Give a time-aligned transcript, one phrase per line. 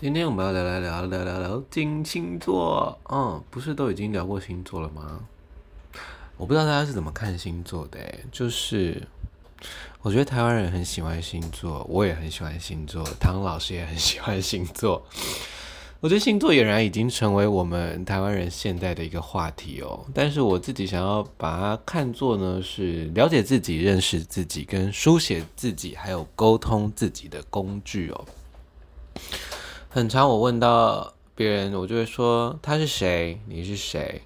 [0.00, 5.20] 今天我们要聊聊聊聊聊聊金星座，嗯，不是都已经聊过星座了吗？
[6.38, 7.98] 我不知道大家是怎么看星座的，
[8.32, 9.06] 就是
[10.00, 15.04] 我觉得台湾人很喜欢星座，我也很喜欢星座，唐老师也很喜欢星座。
[16.00, 28.24] 我觉得星座俨然已经成为我们台湾人现在的一个话题哦，但是我自己想要把它看作呢，是了解自己、认识自己、跟书写自己，还有沟通自己的工具哦。
[29.92, 34.22] 很常我问到别人，我就会说他是谁，你是谁，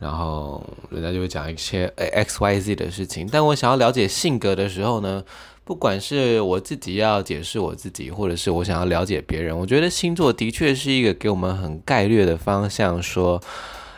[0.00, 3.28] 然后人家就会讲一些 X Y Z 的事情。
[3.30, 5.22] 但我想要了解性格的时候呢，
[5.62, 13.38] 不管是我自己要解释我自己，或者是我想要了解别人，我觉得星座的确是一个给我们很概略的方向，说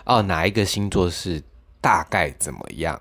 [0.05, 1.41] 哦，哪一个星座是
[1.81, 3.01] 大概怎么样。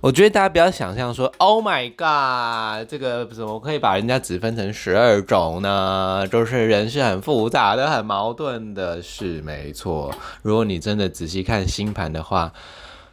[0.00, 6.26] 我觉得大家不要想象说，Oh my God，这个怎么可以把人家只分成十二种呢？
[6.30, 10.14] 就是人是很复杂的、很矛盾的，是没错。
[10.42, 12.52] 如果你真的仔细看星盘的话，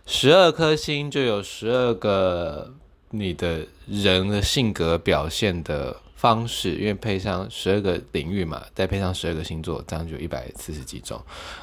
[0.05, 2.73] 十二颗星就有十二个。
[3.11, 11.21] 你的人的性格表现的方式，因为配上十二个领域嘛，再配上十二个星座，这样就一百四十几种。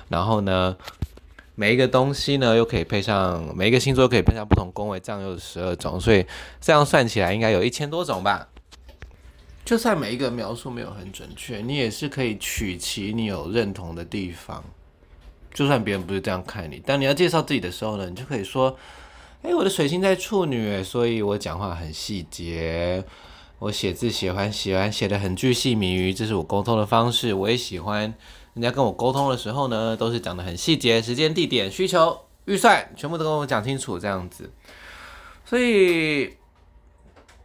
[0.09, 0.75] 然后呢，
[1.55, 6.25] 每一个东西呢又可以配上每一个星座可以配上不同宫位，这样又是十二种，所以
[6.61, 8.49] 这样算起来应该有一千多种吧。
[9.65, 14.63] 就算每一个描述没有很准确，你也是可以取其你有认同的地方。
[15.55, 18.77] 就算别人不是这样看你，当你要介绍自己的时候呢，你就可以说。
[19.43, 23.03] 哎，我的水星在处女，所以我讲话很细节。
[23.59, 27.35] 我写字喜欢喜欢写得很巨细靡遗，这是我沟通的方式。
[27.35, 28.15] 我也喜欢
[28.55, 34.51] 人家跟我沟通的时候呢，都是讲得很细节，时间、地点、需求、预算，全部都跟我讲清楚，这样子。
[35.45, 36.37] 所以，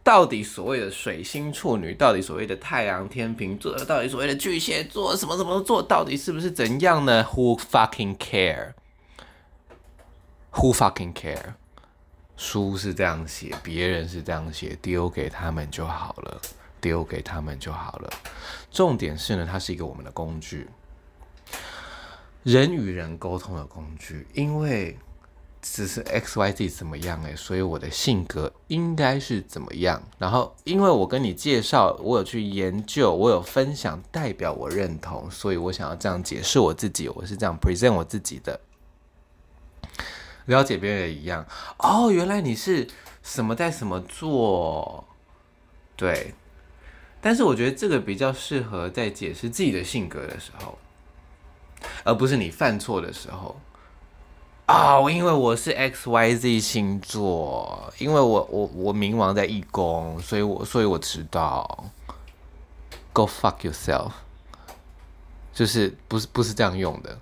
[0.02, 8.74] 到底所谓的水星处女，到底所谓的太阳天秤座，到底所谓的巨蟹座，什么什么座，到底是不是怎样呢？Who fucking care？Who
[10.72, 11.54] fucking care？
[12.36, 16.40] 书是这样写，别人是这样写，丢给他们就好了，
[16.80, 18.08] 丢给他们就好了。
[18.70, 20.68] 重点是呢，它是一个我们的工具，
[22.50, 24.26] 人与人沟通的工具。
[24.32, 24.96] 因为
[25.60, 30.02] 只是 X Y Z 怎么样诶，所以我的性格应该是怎么样。
[30.18, 38.60] 然后因为我跟你介绍，我有去研究，我有分享，代表我认同，所以我想要这样解释我自己，我是这样 present 我自己的。
[40.46, 41.46] 了解别人也一样
[41.78, 42.88] 哦，原来你是
[43.22, 45.04] 什么在什么座，
[45.96, 46.32] 对。
[47.20, 50.78] 但是我觉得这个比较适合在解释自己的性格的时候，
[52.04, 53.60] 而不是你犯错的时候。
[54.66, 61.84] 哦，因为我是 X Y Z 星座，因为我我我冥王在一宫，所以我所以我迟到。
[63.14, 64.10] Go fuck yourself，
[65.52, 67.18] 就是不是不是这样用的。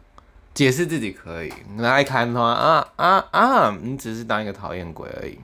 [0.52, 3.78] 解释自己可以，来看的话啊啊啊！
[3.80, 5.38] 你只是当一个讨厌鬼而已。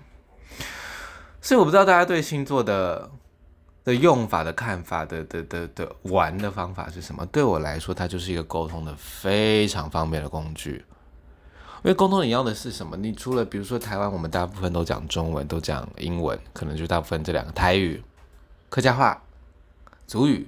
[1.41, 3.11] 所以我不知道大家对星座的
[3.85, 7.27] 的用法的看法的的的的玩的方法是什么？
[7.27, 10.85] 对我来说，它就是一个沟通的非常方便的工具。
[11.85, 12.97] 因为沟通你要的是什么？
[12.97, 18.01] 你除了比如说台湾，我们大部分都讲中文，都讲英文，可能就大部分这两个台语、
[18.69, 19.21] 客家话、
[20.07, 20.47] 族语。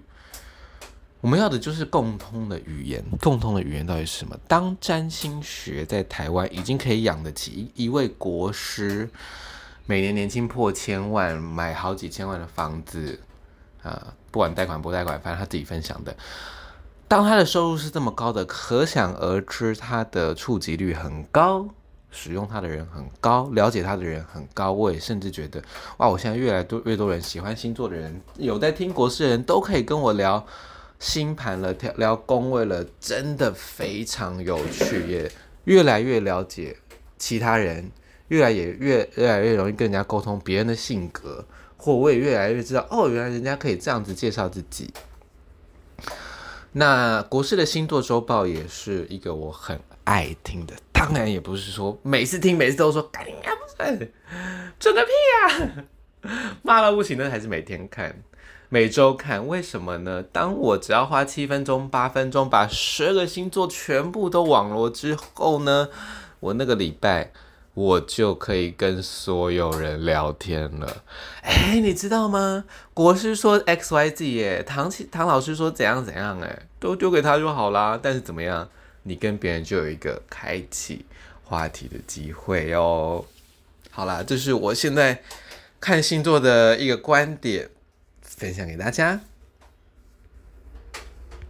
[1.21, 3.03] 我们要的就是共通的语言。
[3.21, 4.39] 共通的语言到底是什么？
[4.47, 9.11] 当占星学在台湾已经可以养得起一位国师，
[9.87, 13.21] 每年年薪破千万，买好几千万的房子
[13.83, 16.17] 啊，不管贷款不贷款，反正他自己分享的。
[17.07, 21.69] 当他的收入是这么高的，可想而知他的触及率很高，
[22.11, 24.73] 使用他的人很高，了解他的人很高。
[24.73, 25.63] 我也甚至觉得，
[25.99, 30.47] 哇，我现在越来越多越多人喜欢星座的人，有在听国师的人都可以跟我聊。
[31.01, 35.31] 星盘了，聊宫位了，真的非常有趣，也
[35.65, 36.79] 越来越了解
[37.19, 37.91] 其他人，
[38.29, 41.45] 越来也越越来越容易跟人家沟通别人的性格，
[41.77, 44.93] 或我也越来越知道，哦，原来人家可以这样子介绍自己。
[46.73, 54.13] 那国师的星座周报也是一个我很爱听的，当然也不是说每次听每次都说，干你娘不准，
[54.81, 55.11] 准个屁
[55.43, 55.85] 啊，
[56.63, 58.23] 骂到不行的还是每天看。
[58.71, 60.21] 每周看，为什么呢？
[60.33, 65.89] 当我只要花七分钟、八分钟把十二个星座全部都网罗之后呢，
[66.41, 67.31] 我那个礼拜
[67.75, 71.03] 我就可以跟所有人聊天了。
[71.43, 72.65] 哎，你知道吗？
[72.95, 77.99] 国师说 X Y Z 耶，唐唐老师说怎样怎样，哎，都丢给他就好啦。
[78.01, 78.69] 但是怎么样？
[79.03, 81.05] 你跟别人就有一个开启
[81.43, 83.25] 话题的机会哦。
[83.91, 85.23] 好啦，这是我现在
[85.81, 87.69] 看星座的一个观点。
[88.23, 89.21] 分享给大家。